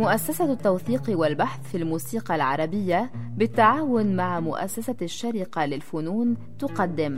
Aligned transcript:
مؤسسة 0.00 0.52
التوثيق 0.52 1.02
والبحث 1.08 1.70
في 1.70 1.76
الموسيقى 1.76 2.34
العربية 2.34 3.10
بالتعاون 3.36 4.16
مع 4.16 4.40
مؤسسة 4.40 4.96
الشرقة 5.02 5.66
للفنون 5.66 6.36
تقدم. 6.58 7.16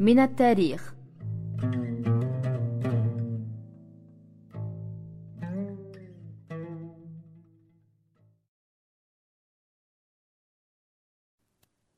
من 0.00 0.18
التاريخ. 0.18 0.94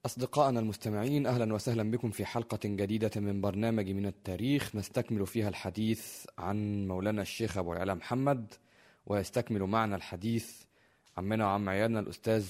أصدقائنا 0.07 0.61
المستمعين 0.61 1.27
أهلا 1.27 1.55
وسهلا 1.55 1.91
بكم 1.91 2.11
في 2.11 2.25
حلقة 2.25 2.59
جديدة 2.65 3.11
من 3.17 3.41
برنامج 3.41 3.91
من 3.91 4.07
التاريخ 4.07 4.77
نستكمل 4.77 5.27
فيها 5.27 5.49
الحديث 5.49 6.27
عن 6.39 6.89
مولانا 6.89 7.23
الشيخ 7.23 7.59
أبو 7.59 7.73
العلا 7.73 7.95
محمد. 7.95 8.55
ويستكمل 9.07 9.63
معنا 9.63 9.97
الحديث 9.97 10.63
عمنا 11.17 11.47
وعم 11.47 11.69
عيالنا 11.69 12.01
الأستاذ 12.01 12.47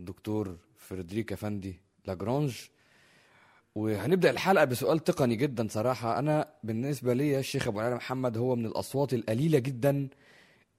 الدكتور 0.00 0.56
فريدريك 0.76 1.32
أفندي 1.32 1.80
لاجرانج. 2.06 2.56
وهنبدأ 3.74 4.30
الحلقة 4.30 4.64
بسؤال 4.64 5.04
تقني 5.04 5.36
جدا 5.36 5.68
صراحة. 5.70 6.18
أنا 6.18 6.48
بالنسبة 6.64 7.14
لي 7.14 7.38
الشيخ 7.38 7.68
أبو 7.68 7.80
العلا 7.80 7.96
محمد 7.96 8.38
هو 8.38 8.56
من 8.56 8.66
الأصوات 8.66 9.14
القليلة 9.14 9.58
جدا 9.58 10.08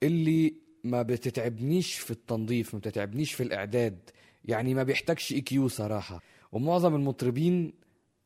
اللي 0.02 0.54
ما 0.84 1.02
بتتعبنيش 1.02 1.94
في 1.94 2.10
التنظيف 2.10 2.74
ما 2.74 2.80
بتتعبنيش 2.80 3.32
في 3.32 3.42
الإعداد. 3.42 4.10
يعني 4.44 4.74
ما 4.74 4.82
بيحتاجش 4.82 5.32
EQ 5.32 5.68
صراحة. 5.68 6.22
ومعظم 6.52 6.94
المطربين 6.94 7.72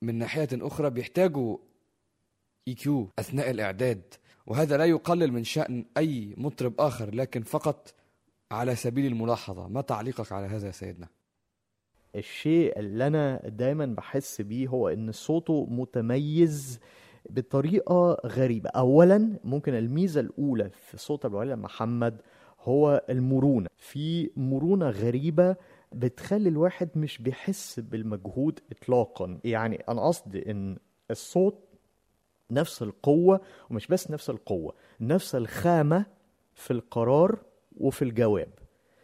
من 0.02 0.14
ناحية 0.14 0.48
أخرى 0.52 0.91
بيحتاجوا 0.91 1.58
إي 2.68 2.74
كيو 2.74 3.10
أثناء 3.18 3.50
الإعداد. 3.50 4.14
وهذا 4.47 4.77
لا 4.77 4.84
يقلل 4.84 5.33
من 5.33 5.45
شأن 5.45 5.84
أي 5.97 6.34
مطرب 6.37 6.73
آخر 6.78 7.14
لكن 7.14 7.42
فقط 7.42 7.95
على 8.50 8.77
سبيل 8.77 9.06
الملاحظة. 9.12 9.69
ما 9.69 9.81
تعليقك 9.81 10.33
على 10.33 10.47
هذا 10.47 10.67
يا 10.67 10.73
سيدنا؟ 10.73 11.09
الشيء 12.17 12.78
اللي 12.78 13.06
أنا 13.06 13.48
دايما 13.48 13.87
بحس 13.87 14.41
بيه 14.41 14.69
هو 14.69 14.89
إن 14.89 15.12
صوته 15.12 15.67
متميز 15.70 16.81
بطريقة 17.31 18.17
غريبة. 18.27 18.70
اولا 18.70 19.39
ممكن 19.45 19.75
الميزة 19.75 20.20
الأولى 20.20 20.70
في 20.70 20.97
صوت 20.97 21.25
أبو 21.25 21.39
علي 21.39 21.56
محمد 21.56 22.20
هو 22.61 23.05
المرونة. 23.11 23.69
في 23.77 24.31
مرونة 24.37 24.91
غريبة 24.91 25.56
بتخلي 25.92 26.48
الواحد 26.48 26.89
مش 26.97 27.19
بيحس 27.19 27.81
بالمجهود 27.81 28.61
اطلاقا. 28.72 29.39
يعني 29.45 29.77
أنا 29.89 30.06
قصدي 30.06 30.50
إن 30.50 30.77
الصوت 31.11 31.63
نفس 32.55 32.83
القوة 32.83 33.41
ومش 33.70 33.86
بس 33.86 34.10
نفس 34.10 34.30
القوة 34.30 34.74
نفس 35.00 35.34
الخامة 35.34 36.06
في 36.55 36.70
القرار 36.72 37.38
وفي 37.77 38.02
الجواب. 38.02 38.48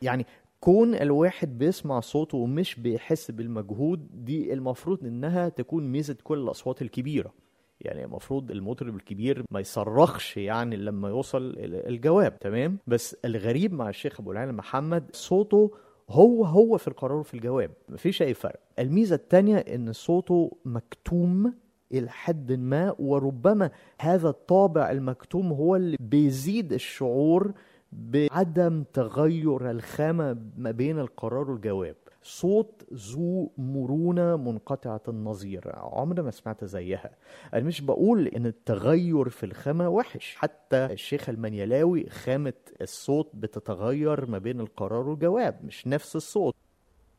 يعني 0.03 0.27
كون 0.61 0.95
الواحد 0.95 1.59
بيسمع 1.59 2.01
صوته 2.01 2.39
ومش 2.39 2.81
بيحس 2.81 3.31
بالمجهود 3.31 4.25
دي 4.25 4.53
المفروض 4.53 5.05
إنها 5.05 5.49
تكون 5.49 5.89
ميزة 5.93 6.17
كل 6.25 6.39
الأصوات 6.39 6.83
الكبيرة. 6.83 7.33
يعني 7.81 8.05
المفروض 8.05 8.51
المطرب 8.51 8.97
الكبير 8.97 9.45
ما 9.51 9.61
يصرخش 9.61 10.37
يعني 10.37 10.77
لما 10.77 11.09
يوصل 11.09 11.55
الجواب 11.59 12.39
تمام؟ 12.39 12.79
بس 12.87 13.17
الغريب 13.25 13.73
مع 13.73 13.89
الشيخ 13.89 14.21
أبو 14.21 14.33
العالم 14.33 14.57
محمد 14.57 15.11
صوته 15.13 15.71
هو 16.11 16.45
هو 16.45 16.79
في 16.79 16.89
القرار 16.89 17.17
وفي 17.17 17.35
الجواب 17.35 17.71
مفيش 17.89 18.23
أي 18.23 18.35
فرق. 18.35 18.61
الميزة 18.79 19.15
الثانية 19.17 19.57
إن 19.57 19.93
صوته 19.93 20.57
مكتوم 20.65 21.55
إلى 21.93 22.11
حد 22.11 22.53
ما 22.53 22.95
وربما 22.99 23.71
هذا 24.01 24.29
الطابع 24.29 24.91
المكتوم 24.91 25.53
هو 25.53 25.77
اللي 25.77 25.97
بيزيد 26.01 26.73
الشعور 26.73 27.53
بعدم 27.93 28.85
تغير 28.93 29.71
الخامة 29.71 30.39
ما 30.57 30.71
بين 30.71 30.99
القرار 30.99 31.51
والجواب. 31.51 31.97
صوت 32.23 32.85
ذو 32.95 33.53
مرونة 33.59 34.37
منقطعة 34.37 35.01
النظير. 35.09 35.73
عمري 35.75 36.23
ما 36.23 36.31
سمعت 36.31 36.65
زيها. 36.65 37.11
أنا 37.55 37.65
مش 37.65 37.81
بقول 37.81 38.27
إن 38.27 38.47
التغير 38.47 39.29
في 39.29 39.47
الخامة 39.47 39.89
وحش. 39.89 40.37
حتى 40.37 40.77
الشيخ 40.77 41.29
المنيلاوي 41.29 42.09
خامة 42.09 42.53
الصوت 42.83 43.31
بتتغير 43.35 44.27
ما 44.27 44.39
بين 44.39 44.61
القرار 44.61 45.09
والجواب 45.09 45.65
مش 45.65 45.87
نفس 45.87 46.17
الصوت. 46.17 46.55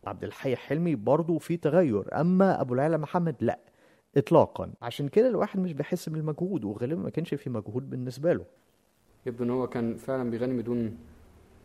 عبد 0.07 0.23
الحي 0.23 0.55
حلمي 0.55 0.95
برضه 0.95 1.37
في 1.37 1.57
تغير. 1.57 2.21
أما 2.21 2.61
أبو 2.61 2.73
العلا 2.73 2.97
محمد 2.97 3.35
لأ. 3.41 3.59
إطلاقا. 4.17 4.73
عشان 4.81 5.07
كده 5.07 5.27
الواحد 5.27 5.59
مش 5.59 5.73
بيحس 5.73 6.09
بالمجهود 6.09 6.63
وغالبا 6.63 7.01
ما 7.01 7.09
كانش 7.09 7.33
في 7.33 7.49
مجهود 7.49 7.89
بالنسبة 7.89 8.33
له. 8.33 8.45
يبدو 9.25 9.43
إن 9.43 9.49
هو 9.49 9.67
كان 9.67 9.97
فعلا 9.97 10.29
بيغني 10.29 10.61
بدون 10.61 10.97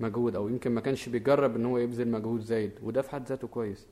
مجهود 0.01 0.37
أو 0.37 0.49
يمكن 0.49 0.71
ما 0.71 0.81
كانش 0.81 1.09
بيجرب 1.09 1.57
إن 1.57 1.67
هو 1.67 1.79
يبذل 1.79 2.09
مجهود 2.09 2.41
زايد 2.41 2.73
وده 2.83 3.03
في 3.03 3.11
حد 3.11 3.27
ذاته 3.29 3.49
كويس. 3.49 3.87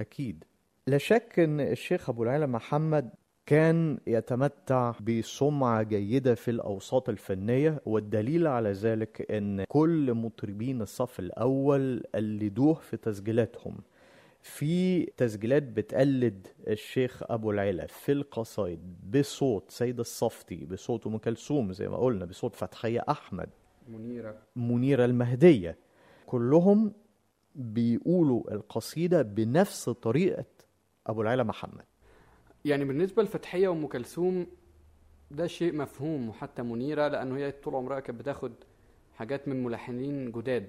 أكيد. 0.00 0.44
لا 0.86 0.98
شك 0.98 1.38
أن 1.38 1.60
الشيخ 1.60 2.10
أبو 2.10 2.22
العلا 2.22 2.46
محمد 2.46 3.10
كان 3.46 3.98
يتمتع 4.06 4.94
بسمعة 5.00 5.82
جيدة 5.82 6.34
في 6.34 6.50
الأوساط 6.50 7.08
الفنية 7.08 7.80
والدليل 7.86 8.46
على 8.46 8.72
ذلك 8.72 9.30
أن 9.30 9.64
كل 9.68 10.14
مطربين 10.14 10.82
الصف 10.82 11.18
الأول 11.20 12.02
قلدوه 12.14 12.74
في 12.74 12.96
تسجيلاتهم. 12.96 13.76
في 14.42 15.04
تسجيلات 15.04 15.62
بتقلد 15.62 16.46
الشيخ 16.68 17.22
أبو 17.22 17.50
العلا 17.50 17.86
في 17.86 18.12
القصايد 18.12 18.80
بصوت 19.10 19.70
سيد 19.70 20.00
الصفتي 20.00 20.64
بصوت 20.64 21.06
أم 21.06 21.18
كلثوم 21.18 21.72
زي 21.72 21.88
ما 21.88 21.96
قلنا 21.96 22.24
بصوت 22.24 22.54
فتحية 22.56 23.04
أحمد. 23.08 23.48
منيرة. 23.88 24.38
منيرة 24.56 25.04
المهدية. 25.04 25.78
كلهم 26.26 26.92
بيقولوا 27.54 28.54
القصيدة 28.54 29.22
بنفس 29.22 29.88
طريقة 29.88 30.44
أبو 31.06 31.22
العلا 31.22 31.42
محمد. 31.42 31.84
يعني 32.64 32.84
بالنسبة 32.84 33.22
لفتحية 33.22 33.68
وأم 33.68 33.86
كلثوم 33.86 34.46
ده 35.30 35.46
شيء 35.46 35.76
مفهوم 35.76 36.28
وحتى 36.28 36.62
منيرة 36.62 37.08
لأنه 37.08 37.36
هي 37.36 37.50
طول 37.52 37.74
عمرها 37.74 38.00
كانت 38.00 38.18
بتاخد 38.20 38.52
حاجات 39.14 39.48
من 39.48 39.64
ملحنين 39.64 40.32
جداد. 40.32 40.68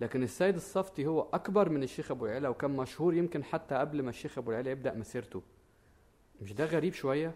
لكن 0.00 0.22
السيد 0.22 0.54
الصفتي 0.54 1.06
هو 1.06 1.26
أكبر 1.32 1.68
من 1.68 1.82
الشيخ 1.82 2.10
أبو 2.10 2.26
العلا 2.26 2.48
وكان 2.48 2.70
مشهور 2.70 3.14
يمكن 3.14 3.44
حتى 3.44 3.74
قبل 3.74 4.02
ما 4.02 4.10
الشيخ 4.10 4.38
أبو 4.38 4.50
العلا 4.50 4.70
يبدأ 4.70 4.94
مسيرته 4.94 5.42
مش 6.42 6.52
ده 6.52 6.64
غريب 6.64 6.92
شوية؟ 6.92 7.34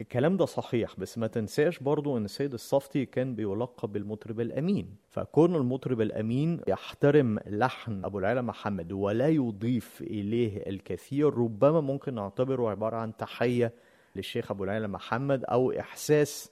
الكلام 0.00 0.36
ده 0.36 0.44
صحيح 0.46 1.00
بس 1.00 1.18
ما 1.18 1.26
تنساش 1.26 1.78
برضو 1.78 2.16
إن 2.16 2.24
السيد 2.24 2.52
الصفتي 2.54 3.06
كان 3.06 3.34
بيلقب 3.34 3.92
بالمطرب 3.92 4.40
الأمين 4.40 4.96
فكون 5.08 5.56
المطرب 5.56 6.00
الأمين 6.00 6.60
يحترم 6.68 7.38
لحن 7.46 8.04
أبو 8.04 8.18
العلا 8.18 8.42
محمد 8.42 8.92
ولا 8.92 9.28
يضيف 9.28 10.00
إليه 10.00 10.56
الكثير 10.66 11.34
ربما 11.34 11.80
ممكن 11.80 12.14
نعتبره 12.14 12.70
عبارة 12.70 12.96
عن 12.96 13.16
تحية 13.16 13.72
للشيخ 14.16 14.50
أبو 14.50 14.64
العلا 14.64 14.86
محمد 14.86 15.44
أو 15.44 15.72
إحساس 15.72 16.50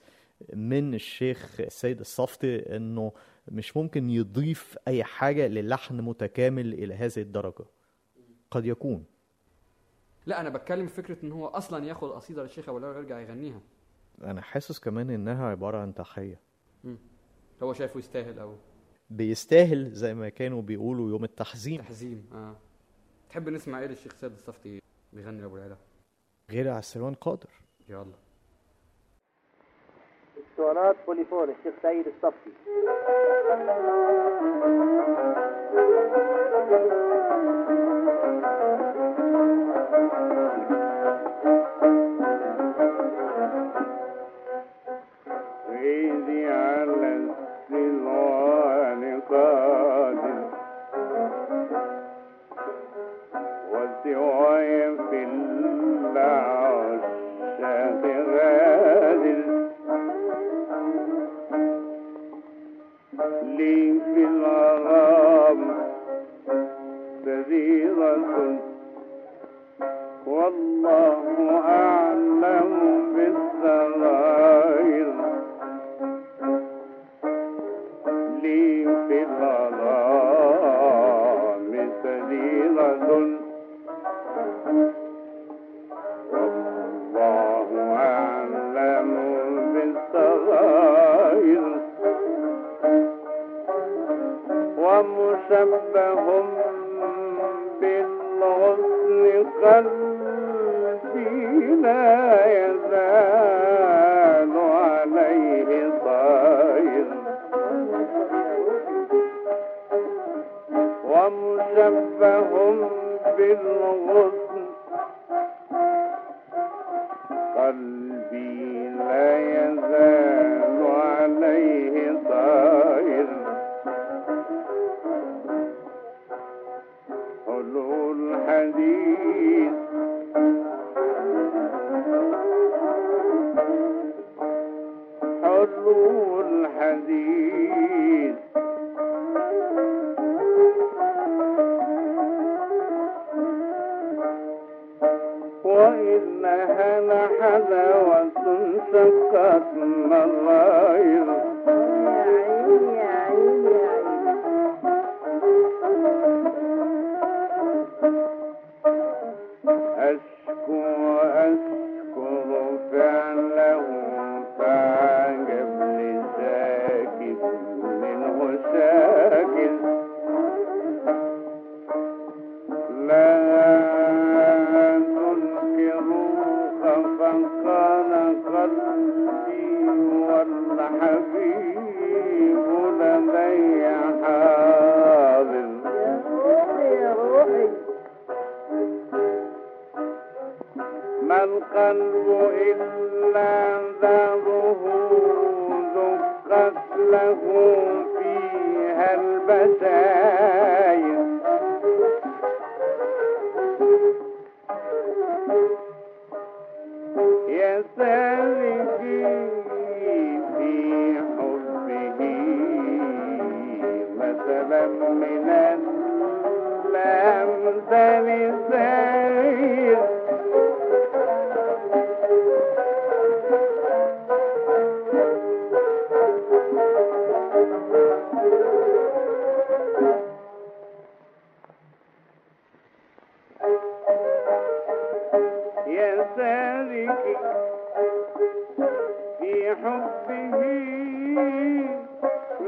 من 0.54 0.94
الشيخ 0.94 1.60
السيد 1.60 2.00
الصفتي 2.00 2.76
إنه 2.76 3.12
مش 3.52 3.76
ممكن 3.76 4.10
يضيف 4.10 4.78
أي 4.88 5.04
حاجة 5.04 5.46
للحن 5.46 6.00
متكامل 6.00 6.72
إلى 6.72 6.94
هذه 6.94 7.18
الدرجة. 7.18 7.64
قد 8.50 8.66
يكون. 8.66 9.04
لا 10.26 10.40
أنا 10.40 10.48
بتكلم 10.48 10.86
في 10.86 10.94
فكرة 10.94 11.24
إن 11.24 11.32
هو 11.32 11.46
أصلا 11.46 11.86
ياخد 11.86 12.10
قصيدة 12.10 12.42
للشيخ 12.42 12.68
العلا 12.68 12.88
ويرجع 12.88 13.20
يغنيها. 13.20 13.60
أنا 14.22 14.40
حاسس 14.40 14.78
كمان 14.78 15.10
إنها 15.10 15.46
عبارة 15.46 15.78
عن 15.78 15.94
تحية. 15.94 16.40
هو 17.62 17.72
شايفه 17.72 17.98
يستاهل 17.98 18.38
أو 18.38 18.56
بيستاهل 19.10 19.92
زي 19.92 20.14
ما 20.14 20.28
كانوا 20.28 20.62
بيقولوا 20.62 21.10
يوم 21.10 21.24
التحزين. 21.24 21.78
تحزين 21.78 22.26
آه. 22.32 22.56
تحب 23.30 23.48
نسمع 23.48 23.80
إيه 23.80 23.86
للشيخ 23.86 24.14
سيد 24.14 24.32
الصفتي 24.32 24.82
بيغني 25.12 25.40
لأبو 25.40 25.56
العلا؟ 25.56 25.76
غير 26.50 26.68
على 26.68 26.78
السلوان 26.78 27.14
قادر. 27.14 27.50
يلا. 27.88 28.12
اسطوانات 30.58 30.96
بوليفون 31.06 31.48
الشيخ 31.50 31.74
سيد 31.82 32.06
الصفتي 32.06 32.52
وإذ 36.70 37.77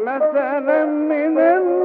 مثلا 0.05 0.85
من 0.85 1.39
الأمثال 1.39 1.80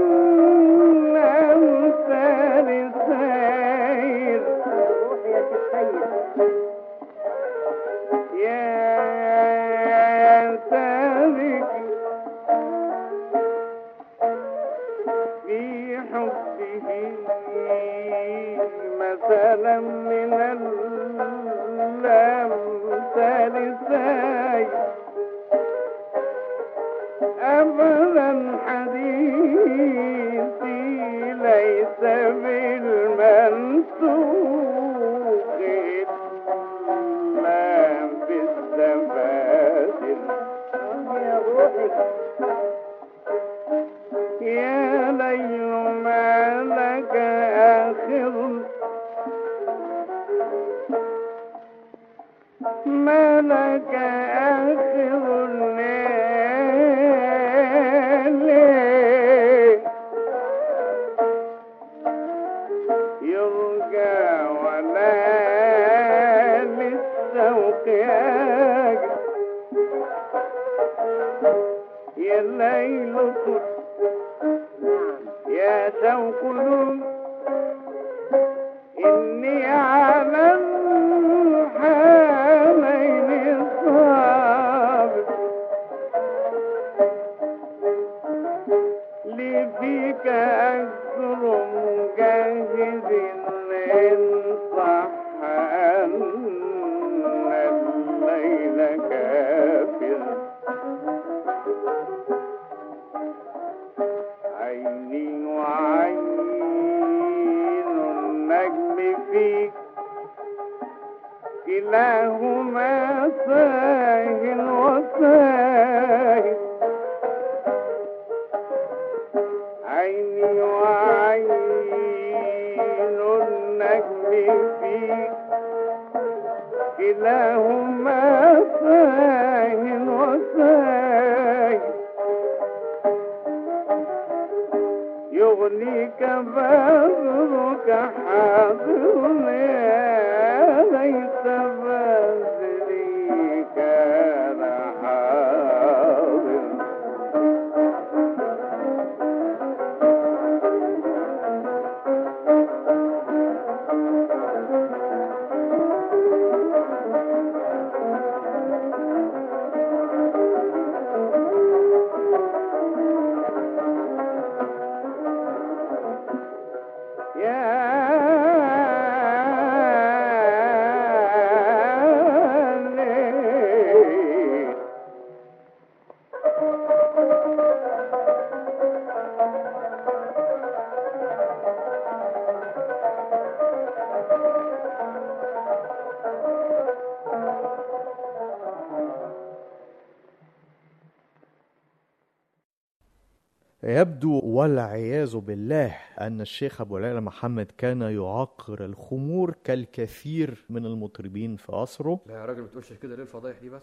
والعياذ 194.66 195.38
بالله 195.38 195.98
أن 196.22 196.42
الشيخ 196.42 196.82
أبو 196.82 196.98
العلا 196.98 197.20
محمد 197.20 197.72
كان 197.78 198.02
يعقر 198.02 198.86
الخمور 198.86 199.56
كالكثير 199.64 200.66
من 200.70 200.86
المطربين 200.86 201.56
في 201.56 201.72
عصره. 201.72 202.20
لا 202.26 202.34
يا 202.34 202.46
راجل 202.46 202.62
ما 202.62 202.68
تقولش 202.68 202.94
كده 202.94 203.16
ليه 203.16 203.24
الفضايح 203.24 203.60
دي 203.60 203.70
بس؟ 203.70 203.82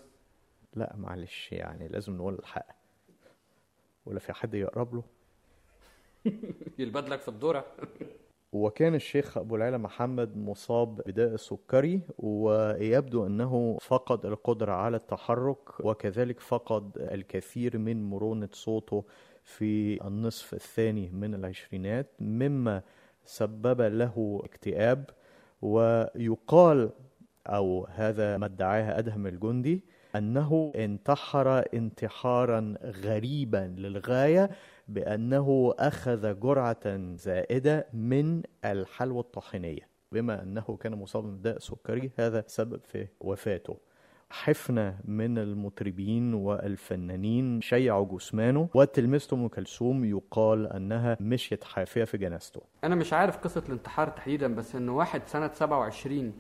لا 0.75 0.95
معلش 0.97 1.53
يعني 1.53 1.89
لازم 1.89 2.17
نقول 2.17 2.35
الحق. 2.35 2.67
ولا 4.07 4.19
في 4.19 4.33
حد 4.33 4.55
يقرب 4.55 4.95
له؟ 4.95 5.03
يلبد 6.79 7.09
لك 7.09 7.21
في 7.21 7.29
الدورة 7.29 7.65
وكان 8.53 8.95
الشيخ 8.95 9.39
أبو 9.39 9.57
العلا 9.57 9.79
محمد 9.79 10.37
مصاب 10.37 10.97
بداء 11.07 11.35
السكري 11.35 12.01
ويبدو 12.19 13.27
أنه 13.27 13.79
فقد 13.81 14.27
القدرة 14.27 14.73
على 14.73 14.97
التحرك 14.97 15.81
وكذلك 15.81 16.41
فقد 16.41 16.99
الكثير 16.99 17.79
من 17.79 18.11
مرونة 18.11 18.49
صوته 18.53 19.05
في 19.45 20.05
النصف 20.07 20.55
الثاني 20.55 21.11
من 21.11 21.35
العشرينات 21.35 22.11
مما 22.21 22.83
سبب 23.25 23.81
له 23.81 24.41
اكتئاب 24.45 25.11
ويقال 25.63 26.91
أو 27.47 27.87
هذا 27.91 28.37
ما 28.37 28.47
ادعاه 28.47 28.99
أدهم 28.99 29.27
الجندي 29.27 29.85
أنه 30.17 30.73
انتحر 30.77 31.65
انتحارا 31.75 32.75
غريبا 32.85 33.75
للغاية 33.79 34.51
بأنه 34.89 35.75
أخذ 35.79 36.41
جرعة 36.41 37.15
زائدة 37.15 37.87
من 37.93 38.43
الحلوى 38.65 39.21
الطحينية 39.21 39.89
بما 40.13 40.43
أنه 40.43 40.79
كان 40.81 40.95
مصابا 40.95 41.29
بداء 41.29 41.59
سكري 41.59 42.11
هذا 42.19 42.45
سبب 42.47 42.81
في 42.85 43.07
وفاته. 43.21 43.77
حفنة 44.33 44.99
من 45.05 45.39
المطربين 45.39 46.35
والفنانين 46.35 47.61
شيعوا 47.61 48.07
جثمانه 48.19 48.69
وتلميذته 48.75 49.35
أم 49.35 49.49
كلثوم 49.49 50.05
يقال 50.05 50.67
أنها 50.67 51.17
مشيت 51.21 51.65
حافية 51.65 52.05
في 52.05 52.19
جنازته. 52.19 52.61
أنا 52.85 52.95
مش 52.95 53.13
عارف 53.13 53.37
قصة 53.37 53.63
الانتحار 53.67 54.09
تحديدا 54.09 54.55
بس 54.55 54.75
إن 54.75 54.89
واحد 54.89 55.23
سنة 55.27 55.51
27 55.55 56.33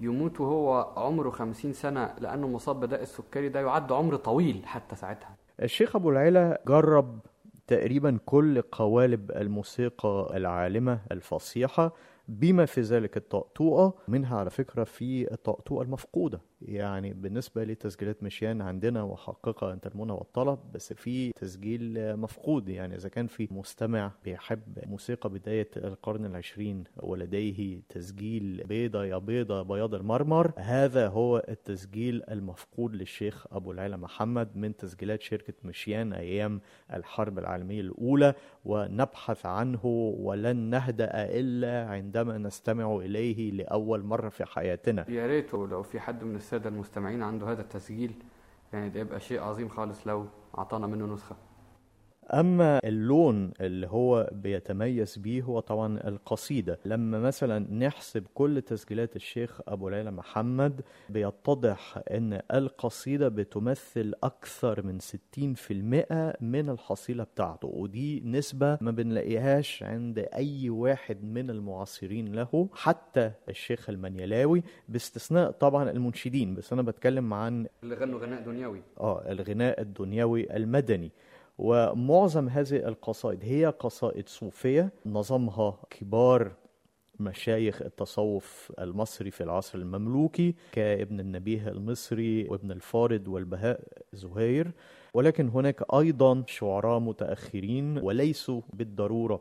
يموت 0.00 0.40
وهو 0.40 0.92
عمره 0.96 1.30
50 1.30 1.72
سنة 1.72 2.14
لأنه 2.18 2.48
مصاب 2.48 2.80
بداء 2.80 3.02
السكري 3.02 3.48
ده 3.48 3.60
يعد 3.60 3.92
عمر 3.92 4.16
طويل 4.16 4.62
حتى 4.66 4.96
ساعتها. 4.96 5.36
الشيخ 5.62 5.96
أبو 5.96 6.10
العلا 6.10 6.60
جرب 6.66 7.18
تقريبا 7.66 8.18
كل 8.26 8.62
قوالب 8.62 9.30
الموسيقى 9.30 10.32
العالمة 10.36 11.00
الفصيحة 11.12 11.92
بما 12.28 12.64
في 12.66 12.80
ذلك 12.80 13.16
الطقطوقة 13.16 13.94
منها 14.08 14.38
على 14.38 14.50
فكرة 14.50 14.84
في 14.84 15.32
الطقطوقة 15.32 15.82
المفقودة. 15.82 16.40
يعني 16.62 17.12
بالنسبة 17.12 17.64
لتسجيلات 17.64 18.22
مشيان 18.22 18.62
عندنا 18.62 19.02
وحققة 19.02 19.72
أنت 19.72 19.86
المنى 19.86 20.12
والطلب 20.12 20.58
بس 20.74 20.92
في 20.92 21.32
تسجيل 21.32 22.16
مفقود. 22.16 22.68
يعني 22.68 22.94
إذا 22.96 23.08
كان 23.08 23.26
في 23.26 23.48
مستمع 23.50 24.12
بيحب 24.24 24.62
موسيقى 24.86 25.30
بداية 25.30 25.68
القرن 25.76 26.24
العشرين 26.24 26.84
ولديه 26.96 27.80
تسجيل 27.88 28.64
بيضة 28.68 29.04
يا 29.04 29.18
بيضة 29.18 29.62
بياض 29.62 29.94
المرمر 29.94 30.52
هذا 30.56 31.08
هو 31.08 31.44
التسجيل 31.48 32.22
المفقود 32.30 32.96
للشيخ 32.96 33.46
أبو 33.52 33.72
العلا 33.72 33.96
محمد 33.96 34.56
من 34.56 34.76
تسجيلات 34.76 35.22
شركة 35.22 35.54
مشيان 35.64 36.12
أيام 36.12 36.60
الحرب 36.92 37.38
العالمية 37.38 37.80
الأولى 37.80 38.34
ونبحث 38.64 39.46
عنه 39.46 39.86
ولن 40.18 40.56
نهدأ 40.56 41.10
إلا 41.14 41.86
عندما 41.88 42.38
نستمع 42.38 42.96
إليه 42.96 43.50
لأول 43.50 44.02
مرة 44.02 44.28
في 44.28 44.44
حياتنا. 44.44 45.10
يا 45.10 45.26
ريت 45.26 45.54
لو 45.54 45.82
في 45.82 46.00
حد 46.00 46.24
من 46.24 46.36
السادة 46.50 46.68
المستمعين 46.68 47.22
عنده 47.22 47.52
هذا 47.52 47.62
التسجيل 47.62 48.14
يعني 48.72 48.88
ده 48.88 49.00
يبقى 49.00 49.20
شيء 49.20 49.40
عظيم 49.42 49.68
خالص 49.68 50.06
لو 50.06 50.26
أعطانا 50.58 50.86
منه 50.86 51.14
نسخة. 51.14 51.36
أما 52.34 52.80
اللون 52.84 53.52
اللي 53.60 53.86
هو 53.86 54.30
بيتميز 54.32 55.18
بيه 55.18 55.42
هو 55.42 55.60
طبعا 55.60 56.00
القصيدة. 56.08 56.78
لما 56.84 57.20
مثلا 57.20 57.74
نحسب 57.74 58.26
كل 58.34 58.62
تسجيلات 58.62 59.16
الشيخ 59.16 59.60
أبو 59.68 59.88
ليلى 59.88 60.10
محمد 60.10 60.80
بيتضح 61.08 62.00
أن 62.10 62.40
القصيدة 62.54 63.28
بتمثل 63.28 64.14
أكثر 64.22 64.82
من 64.82 64.98
60% 65.00 66.36
من 66.40 66.70
الحصيلة 66.70 67.24
بتاعته 67.24 67.68
ودي 67.68 68.20
نسبة 68.24 68.78
ما 68.80 68.90
بنلاقيهاش 68.90 69.82
عند 69.82 70.18
أي 70.18 70.70
واحد 70.70 71.24
من 71.24 71.50
المعاصرين 71.50 72.32
له 72.34 72.68
حتى 72.74 73.32
الشيخ 73.48 73.90
المنيلاوي 73.90 74.62
باستثناء 74.88 75.50
طبعا 75.50 75.90
المنشدين. 75.90 76.54
بس 76.54 76.72
أنا 76.72 76.82
بتكلم 76.82 77.34
عن 77.34 77.66
اللي 77.82 77.94
غنوا 77.94 78.20
غناء 78.20 78.42
دنيوي 78.42 78.82
آه 79.00 79.30
الغناء 79.32 79.80
الدنيوي 79.80 80.56
المدني. 80.56 81.10
ومعظم 81.62 82.48
هذه 82.48 82.76
القصائد 82.76 83.44
هي 83.44 83.66
قصائد 83.66 84.28
صوفية 84.28 84.92
نظمها 85.06 85.78
كبار 85.90 86.52
مشايخ 87.20 87.82
التصوف 87.82 88.72
المصري 88.78 89.30
في 89.30 89.42
العصر 89.42 89.78
المملوكي 89.78 90.54
كابن 90.72 91.20
النبيه 91.20 91.68
المصري 91.68 92.44
وابن 92.44 92.72
الفارض 92.72 93.28
والبهاء 93.28 93.80
زهير. 94.12 94.72
ولكن 95.14 95.48
هناك 95.48 95.94
أيضا 95.94 96.44
شعراء 96.46 96.98
متأخرين 96.98 97.98
وليسوا 97.98 98.60
بالضرورة 98.72 99.40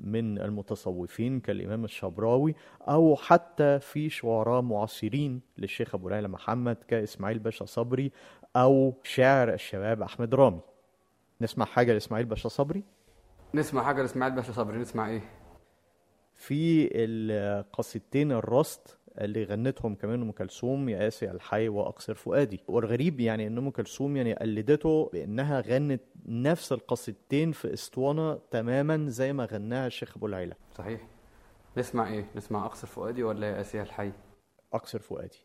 من 0.00 0.38
المتصوفين 0.38 1.40
كالإمام 1.40 1.84
الشبراوي 1.84 2.54
أو 2.88 3.16
حتى 3.16 3.78
في 3.80 4.10
شعراء 4.10 4.62
معاصرين 4.62 5.40
للشيخ 5.58 5.94
أبو 5.94 6.08
ليلى 6.08 6.28
محمد 6.28 6.76
كإسماعيل 6.88 7.38
باشا 7.38 7.64
صبري 7.64 8.12
أو 8.56 8.94
شاعر 9.02 9.54
الشباب 9.54 10.02
أحمد 10.02 10.34
رامي. 10.34 10.60
نسمع 11.40 11.64
حاجة 11.64 11.92
لإسماعيل 11.92 12.26
باشا 12.26 12.48
صبري؟ 12.48 12.84
نسمع 13.54 13.82
حاجة 13.82 14.02
لإسماعيل 14.02 14.34
باشا 14.34 14.52
صبري 14.52 14.78
نسمع 14.78 15.08
إيه؟ 15.08 15.20
في 16.34 16.88
القصيدتين 16.94 18.32
الرصد 18.32 18.80
اللي 19.18 19.44
غنتهم 19.44 19.94
كمان 19.94 20.22
أم 20.22 20.32
كلثوم 20.32 20.88
يا 20.88 20.98
قاسي 20.98 21.30
الحي 21.30 21.68
وأقصر 21.68 22.14
فؤادي. 22.14 22.60
والغريب 22.68 23.20
يعني 23.20 23.46
إن 23.46 23.58
أم 23.58 23.70
كلثوم 23.70 24.16
يعني 24.16 24.34
قلدته 24.34 25.10
بإنها 25.12 25.60
غنت 25.60 26.02
نفس 26.26 26.72
القصيدتين 26.72 27.52
في 27.52 27.72
أسطوانة 27.72 28.40
تماما 28.50 29.08
زي 29.08 29.32
ما 29.32 29.44
غناها 29.44 29.86
الشيخ 29.86 30.16
أبو 30.16 30.26
العيلة. 30.26 30.54
صحيح. 30.74 31.06
نسمع 31.76 32.08
إيه؟ 32.08 32.30
نسمع 32.36 32.66
أقصر 32.66 32.86
فؤادي 32.86 33.22
ولا 33.22 33.46
يا 33.50 33.60
اسيا 33.60 33.82
الحي؟ 33.82 34.12
أقصر 34.72 34.98
فؤادي. 34.98 35.38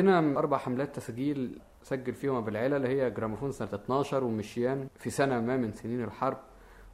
عندنا 0.00 0.38
أربع 0.38 0.58
حملات 0.58 0.96
تسجيل 0.96 1.60
سجل 1.82 2.14
فيهم 2.14 2.36
أبو 2.36 2.48
العلا 2.48 2.76
اللي 2.76 2.88
هي 2.88 3.10
جراموفون 3.10 3.52
سنة 3.52 3.68
12 3.74 4.24
ومشيان 4.24 4.88
في 4.96 5.10
سنة 5.10 5.40
ما 5.40 5.56
من 5.56 5.72
سنين 5.72 6.04
الحرب. 6.04 6.38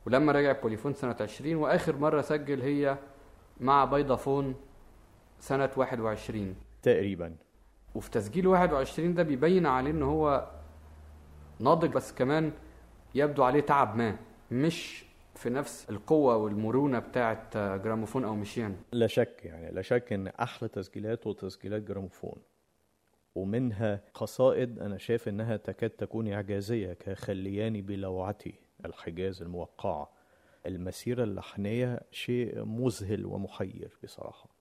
ولما 0.06 0.32
رجع 0.32 0.52
بوليفون 0.52 0.92
سنة 0.92 1.16
20 1.20 1.54
وآخر 1.54 1.96
مرة 1.96 2.20
سجل 2.20 2.62
هي 2.62 2.98
مع 3.60 3.84
بيضافون 3.84 4.54
سنة 5.40 5.70
21 5.76 6.54
تقريبا. 6.82 7.36
وفي 7.94 8.10
تسجيل 8.10 8.46
21 8.46 9.14
ده 9.14 9.22
بيبين 9.22 9.66
عليه 9.66 9.90
إن 9.90 10.02
هو 10.02 10.50
ناضج 11.60 11.90
بس 11.90 12.12
كمان 12.12 12.52
يبدو 13.14 13.42
عليه 13.42 13.60
تعب 13.60 13.96
ما 13.96 14.16
مش 14.50 15.04
في 15.34 15.50
نفس 15.50 15.90
القوة 15.90 16.36
والمرونة 16.36 16.98
بتاعة 16.98 17.76
جراموفون 17.76 18.24
أو 18.24 18.34
مشيان. 18.34 18.76
لا 18.92 19.06
شك 19.06 19.40
يعني 19.44 19.70
لا 19.70 19.82
شك 19.82 20.32
أحلى 20.40 20.68
تسجيلاته 20.68 21.32
تسجيلات 21.32 21.82
جراموفون. 21.82 22.38
ومنها 23.36 24.00
قصائد 24.14 24.78
أنا 24.78 24.98
شايف 24.98 25.28
إنها 25.28 25.56
تكاد 25.56 25.90
تكون 25.90 26.32
إعجازية 26.32 26.92
كخلياني 26.92 27.82
بلوعتي 27.82 28.54
الحجاز 28.84 29.42
الموقعه 29.42 30.10
المسيرة 30.66 31.24
اللحنية 31.24 32.00
شيء 32.10 32.64
مذهل 32.64 33.26
ومحير 33.26 33.98
بصراحة. 34.04 34.55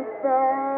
قد 0.00 0.69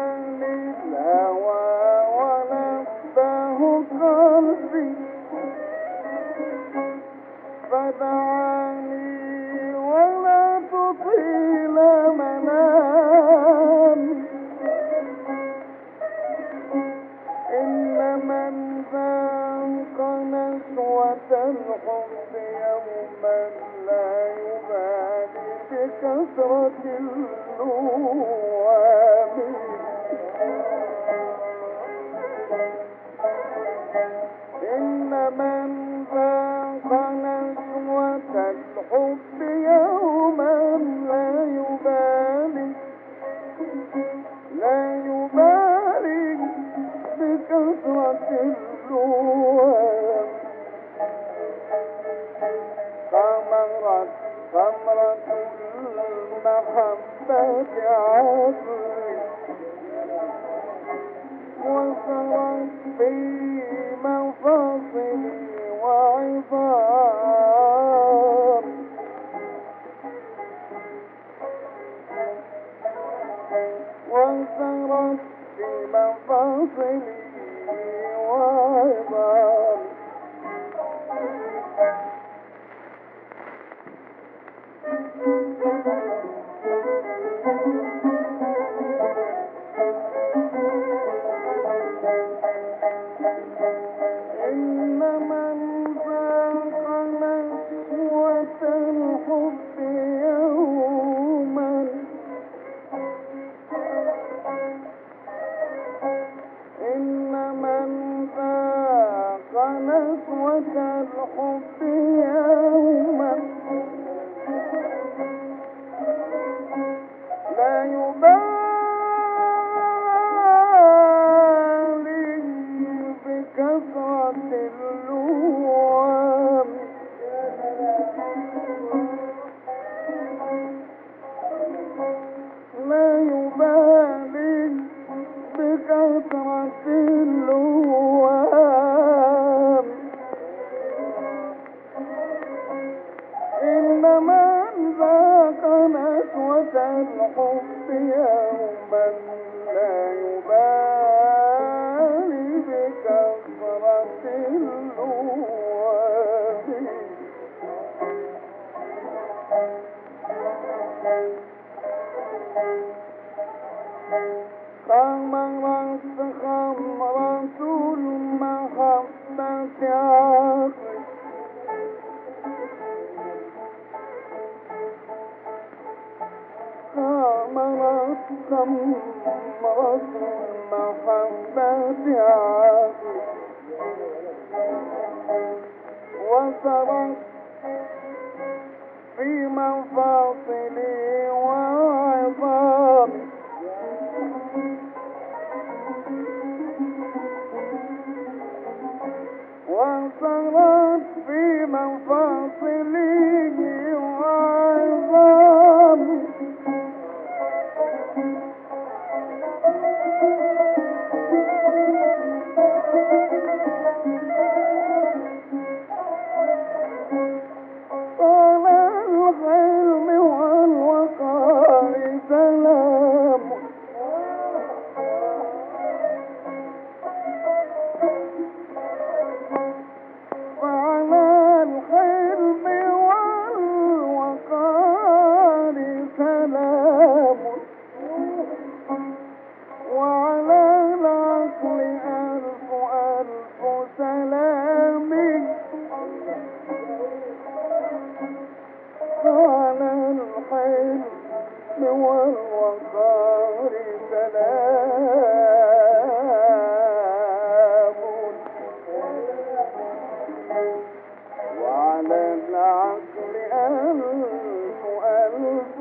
وعلى 262.09 262.37
العقل 262.49 263.35
ألف 263.53 264.81
ألف 265.05 265.75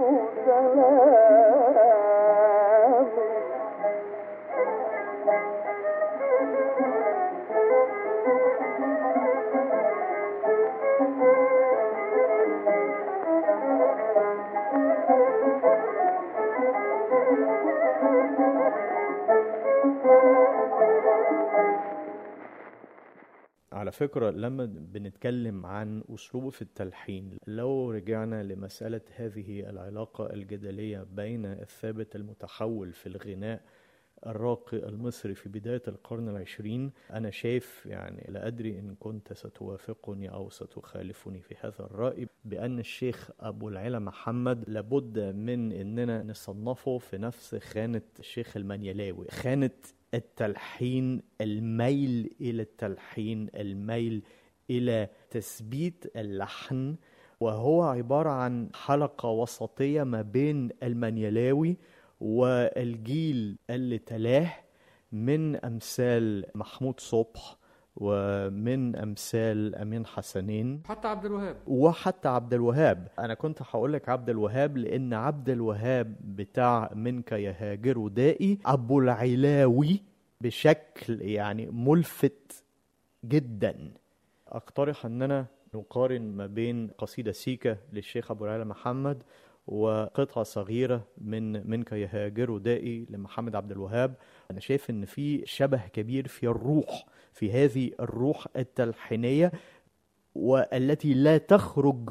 سلام 0.46 1.11
فكرة 23.92 24.30
لما 24.30 24.64
بنتكلم 24.66 25.66
عن 25.66 26.04
أسلوبه 26.14 26.50
في 26.50 26.62
التلحين 26.62 27.38
لو 27.46 27.90
رجعنا 27.90 28.42
لمسألة 28.42 29.00
هذه 29.16 29.70
العلاقة 29.70 30.32
الجدلية 30.32 31.06
بين 31.12 31.46
الثابت 31.46 32.16
المتحول 32.16 32.92
في 32.92 33.06
الغناء 33.06 33.62
الراقي 34.26 34.76
المصري 34.88 35.34
في 35.34 35.48
بداية 35.48 35.82
القرن 35.88 36.28
العشرين 36.28 36.92
أنا 37.10 37.30
شايف 37.30 37.86
يعني 37.86 38.26
لا 38.28 38.46
أدري 38.46 38.78
إن 38.78 38.94
كنت 39.00 39.32
ستوافقني 39.32 40.32
أو 40.32 40.50
ستخالفني 40.50 41.40
في 41.40 41.54
هذا 41.60 41.80
الرأي 41.80 42.26
بأن 42.44 42.78
الشيخ 42.78 43.30
أبو 43.40 43.68
العلا 43.68 43.98
محمد 43.98 44.64
لابد 44.70 45.18
من 45.18 45.72
إننا 45.72 46.22
نصنفه 46.22 46.98
في 46.98 47.18
نفس 47.18 47.54
خانة 47.54 48.02
الشيخ 48.18 48.56
المنيلاوي 48.56 49.26
خانة 49.30 49.70
التلحين 50.14 51.22
الميل 51.40 52.34
إلى 52.40 52.62
التلحين 52.62 53.48
الميل 53.54 54.22
إلى 54.70 55.08
تثبيت 55.30 56.16
اللحن 56.16 56.96
وهو 57.40 57.82
عبارة 57.82 58.30
عن 58.30 58.68
حلقة 58.74 59.28
وسطية 59.28 60.02
ما 60.02 60.22
بين 60.22 60.68
المنيلاوي 60.82 61.76
والجيل 62.22 63.58
اللي 63.70 63.98
تلاه 63.98 64.52
من 65.12 65.56
أمثال 65.56 66.44
محمود 66.54 67.00
صبح 67.00 67.56
ومن 67.96 68.96
أمثال 68.96 69.74
أمين 69.74 70.06
حسنين 70.06 70.82
حتى 70.88 71.08
عبد 71.08 71.24
الوهاب. 71.24 71.56
وحتى 71.66 72.28
عبد 72.28 72.54
الوهاب. 72.54 73.08
أنا 73.18 73.34
كنت 73.34 73.62
هقول 73.62 73.92
لك 73.92 74.08
عبد 74.08 74.30
الوهاب 74.30 74.76
لأن 74.76 75.14
عبد 75.14 75.48
الوهاب 75.48 76.16
بتاع 76.36 76.90
منك 76.94 77.32
يهاجر 77.32 78.08
دائي 78.08 78.58
أبو 78.66 79.00
العلاوي 79.00 80.02
بشكل 80.40 81.22
يعني 81.22 81.66
ملفت 81.66 82.64
جدا. 83.24 83.92
أقترح 84.48 85.06
أننا 85.06 85.46
نقارن 85.74 86.22
ما 86.22 86.46
بين 86.46 86.90
قصيدة 86.98 87.32
سيكا 87.32 87.76
للشيخ 87.92 88.30
أبو 88.30 88.44
العلا 88.44 88.64
محمد 88.64 89.22
وقطعة 89.66 90.44
صغيرة 90.44 91.04
من 91.18 91.70
منك 91.70 91.92
يهاجر 91.92 92.58
دائي 92.58 93.06
لمحمد 93.10 93.56
عبد 93.56 93.70
الوهاب. 93.72 94.14
أنا 94.50 94.60
شايف 94.60 94.90
إن 94.90 95.04
في 95.04 95.42
شبه 95.46 95.86
كبير 95.86 96.28
في 96.28 96.46
الروح 96.46 97.06
في 97.32 97.52
هذه 97.52 97.90
الروح 98.00 98.46
التلحينية 98.56 99.52
والتي 100.34 101.14
لا 101.14 101.38
تخرج 101.38 102.10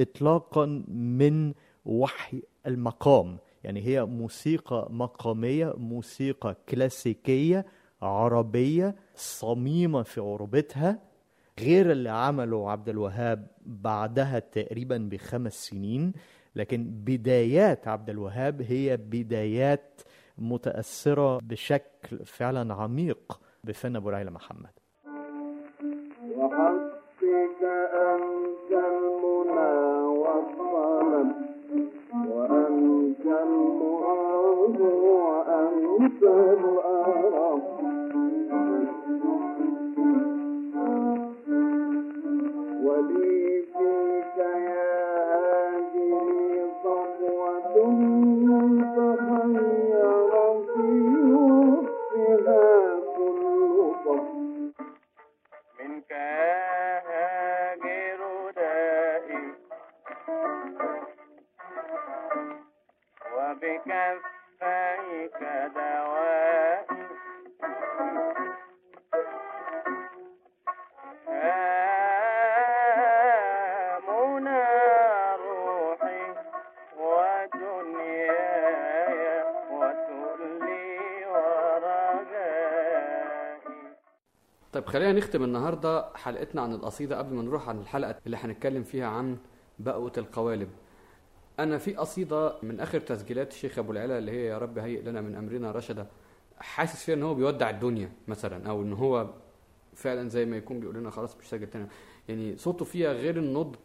إطلاقا 0.00 0.84
من 0.88 1.52
وحي 1.84 2.42
المقام. 2.66 3.38
يعني 3.64 3.86
هي 3.86 4.04
موسيقى 4.04 4.88
مقامية 4.90 5.74
موسيقى 5.76 6.56
كلاسيكية 6.68 7.66
عربية 8.02 8.94
صميمة 9.14 10.02
في 10.02 10.20
عربتها 10.20 10.98
غير 11.60 11.92
اللي 11.92 12.10
عمله 12.10 12.70
عبد 12.70 12.88
الوهاب 12.88 13.46
بعدها 13.66 14.38
تقريبا 14.38 15.08
بخمس 15.12 15.52
سنين. 15.66 16.12
لكن 16.56 16.84
بدايات 16.90 17.88
عبد 17.88 18.10
الوهاب 18.10 18.62
هي 18.62 18.96
بدايات 18.96 20.00
متأثرة 20.38 21.38
بشكل 21.42 22.24
فعلا 22.24 22.74
عميق 22.74 23.40
بفن 23.64 23.96
أبو 23.96 24.10
العلا 24.10 24.30
محمد. 24.30 24.70
وحسبك 26.36 27.62
أنت 27.94 28.70
المنى 28.72 30.11
نختم 85.22 85.44
النهارده 85.44 86.08
حلقتنا 86.14 86.62
عن 86.62 86.72
القصيدة 86.72 87.18
قبل 87.18 87.34
ما 87.34 87.42
نروح 87.42 87.68
عن 87.68 87.78
الحلقة 87.78 88.14
اللي 88.26 88.36
هنتكلم 88.36 88.82
فيها 88.82 89.06
عن 89.06 89.36
بقوة 89.78 90.12
القوالب. 90.18 90.68
أنا 91.58 91.78
في 91.78 91.94
قصيدة 91.94 92.54
من 92.62 92.80
آخر 92.80 93.00
تسجيلات 93.00 93.52
الشيخ 93.52 93.78
أبو 93.78 93.92
العلا 93.92 94.18
اللي 94.18 94.32
هي 94.32 94.46
يا 94.46 94.58
رب 94.58 94.78
هيئ 94.78 95.02
لنا 95.02 95.20
من 95.20 95.34
أمرنا 95.34 95.70
رشدا. 95.72 96.06
حاسس 96.58 97.04
فيها 97.04 97.14
إن 97.14 97.22
هو 97.22 97.34
بيودع 97.34 97.70
الدنيا 97.70 98.12
مثلا 98.28 98.70
أو 98.70 98.82
إن 98.82 98.92
هو 98.92 99.30
فعلا 99.94 100.28
زي 100.28 100.44
ما 100.44 100.56
يكون 100.56 100.80
بيقول 100.80 100.94
لنا 100.96 101.10
خلاص 101.10 101.36
مش 101.36 101.48
ساجل 101.48 101.66
تاني 101.66 101.86
يعني 102.28 102.56
صوته 102.56 102.84
فيها 102.84 103.12
غير 103.12 103.36
النضج 103.36 103.76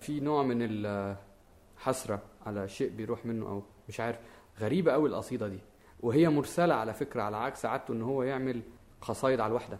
في 0.00 0.20
نوع 0.20 0.42
من 0.42 0.58
الحسرة 0.62 2.22
على 2.46 2.68
شيء 2.68 2.90
بيروح 2.90 3.26
منه 3.26 3.46
أو 3.48 3.62
مش 3.88 4.00
عارف. 4.00 4.18
غريبة 4.60 4.92
قوي 4.92 5.08
القصيدة 5.08 5.48
دي. 5.48 5.58
وهي 6.00 6.28
مرسلة 6.28 6.74
على 6.74 6.94
فكرة 6.94 7.22
على 7.22 7.36
عكس 7.36 7.66
عادته 7.66 7.92
إن 7.92 8.02
هو 8.02 8.22
يعمل 8.22 8.62
قصايد 9.00 9.40
على 9.40 9.50
الواحده 9.50 9.78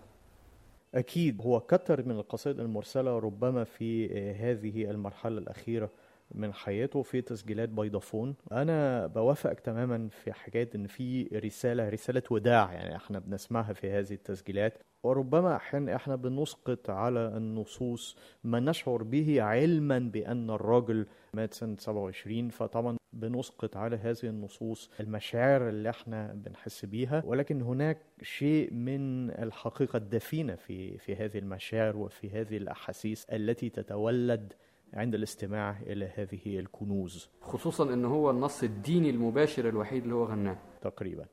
أكيد 0.95 1.43
هو 1.43 1.61
كتر 1.61 2.05
من 2.05 2.17
القصائد 2.19 2.61
المرسلة 2.61 3.19
ربما 3.19 3.65
في 3.65 4.11
آه، 4.13 4.33
هذه 4.33 4.91
المرحلة 4.91 5.39
الأخيرة 5.39 5.91
من 6.35 6.53
حياته 6.55 7.03
في 7.03 7.21
تسجيلات 7.21 7.69
بيضافون 7.69 8.35
أنا 8.53 9.07
بوافقك 9.07 9.61
تماما 9.61 10.09
في 10.09 10.33
حكاية 10.33 10.71
إن 10.75 10.87
في 10.87 11.23
رسالة 11.45 11.89
رسالة 11.89 12.23
وداع 12.31 12.73
يعني 12.73 12.97
إحنا 12.97 13.19
بنسمعها 13.19 13.73
في 13.73 13.91
هذه 13.91 14.13
التسجيلات. 14.13 14.79
وربما 15.03 15.57
أحيانا 15.57 15.97
إحنا 15.97 16.17
بنسقط 16.17 16.91
على 16.91 17.21
النصوص 17.37 18.17
ما 18.45 18.61
نشعر 18.61 19.03
به 19.03 19.43
علما 19.43 19.99
بأن 19.99 20.51
الراجل 20.51 21.07
مات 21.35 21.55
سنة 21.55 21.77
27 21.79 22.49
فطبعا 22.49 22.97
بنسقط 23.13 23.77
على 23.77 23.97
هذه 23.97 24.17
النصوص 24.25 24.91
المشاعر 25.01 25.69
اللي 25.69 25.91
إحنا 25.91 26.33
بنحس 26.35 26.85
بيها. 26.85 27.23
ولكن 27.27 27.63
هناك 27.63 27.99
شيء 28.23 28.73
من 28.75 29.31
الحقيقة 29.31 29.97
الدفينة 29.97 30.55
في 30.55 30.99
في 30.99 31.17
هذه 31.17 31.39
المشاعر 31.39 31.97
وفي 31.97 32.31
هذه 32.31 32.57
الأحاسيس 32.57 33.25
التي 33.25 33.69
تتولد 33.69 34.53
عند 34.95 35.15
الاستماع 35.15 35.77
إلى 35.83 36.13
هذه 36.15 36.59
الكنوز. 36.59 37.31
خصوصا 37.41 37.95
إن 37.95 38.05
هو 38.05 38.31
النص 38.31 38.63
الديني 38.63 39.11
المباشر 39.11 39.69
الوحيد 39.69 40.03
اللي 40.03 40.15
هو 40.15 40.25
غناه. 40.25 40.59
تقريبا. 40.81 41.27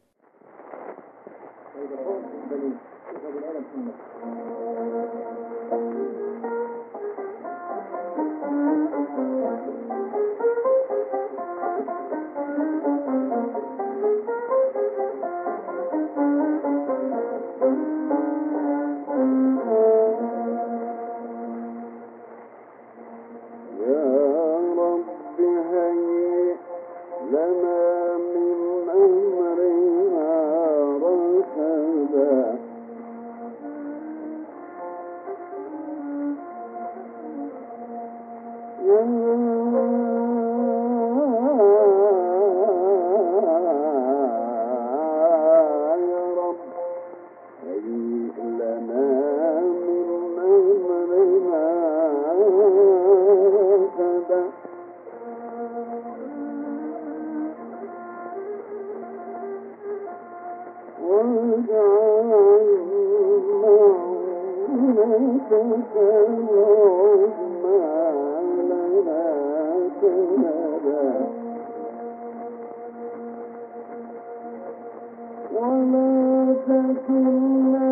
ولا 75.61 76.55
تكلنا 76.67 77.86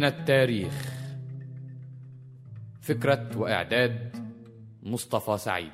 من 0.00 0.06
التاريخ. 0.06 0.72
فكرة 2.80 3.38
وإعداد 3.38 4.16
مصطفى 4.82 5.38
سعيد. 5.38 5.70